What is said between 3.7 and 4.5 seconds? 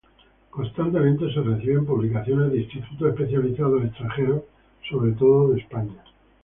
extranjeros,